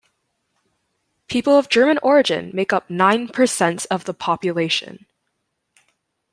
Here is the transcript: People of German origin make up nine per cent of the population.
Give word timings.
People 1.27 1.55
of 1.59 1.69
German 1.69 1.99
origin 2.01 2.49
make 2.55 2.73
up 2.73 2.89
nine 2.89 3.27
per 3.27 3.45
cent 3.45 3.85
of 3.91 4.05
the 4.05 4.15
population. 4.15 5.05